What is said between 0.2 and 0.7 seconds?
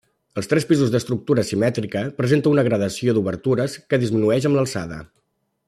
Els tres